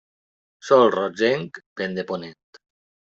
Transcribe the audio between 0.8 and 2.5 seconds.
rogenc, vent de ponent.